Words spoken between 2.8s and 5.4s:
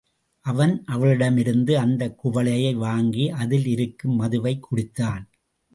வாங்கி அதில் இருந்த மதுவைக் குடித்தான்.